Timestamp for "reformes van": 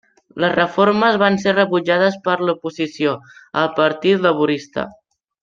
0.53-1.37